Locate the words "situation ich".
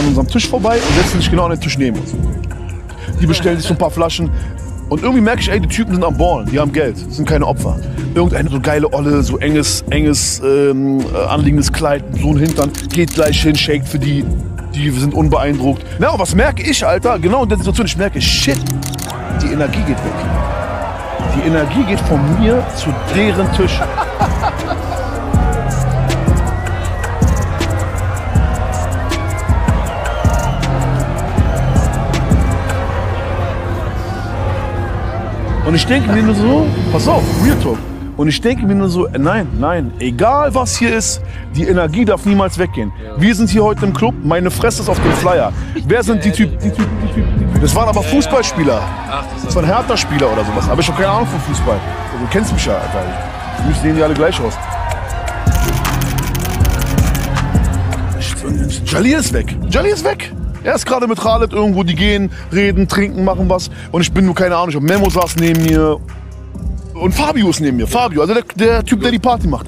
17.58-17.96